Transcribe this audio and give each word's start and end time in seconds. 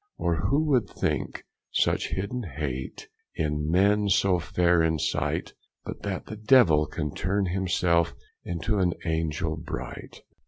Or 0.17 0.47
who 0.47 0.63
would 0.69 0.89
think 0.89 1.43
such 1.71 2.09
hidden 2.09 2.41
hate 2.55 3.07
In 3.35 3.69
men 3.69 4.09
so 4.09 4.39
fair 4.39 4.81
in 4.81 4.97
sight, 4.97 5.53
But 5.85 6.01
that 6.01 6.25
the 6.25 6.35
Devill 6.37 6.87
can 6.87 7.13
turne 7.13 7.45
him 7.45 7.67
selfe 7.67 8.15
Into 8.43 8.79
an 8.79 8.93
angell 9.05 9.57
bright. 9.57 10.23